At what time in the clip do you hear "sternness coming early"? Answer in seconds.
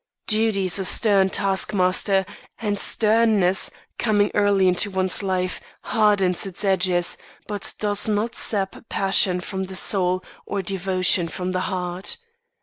2.79-4.67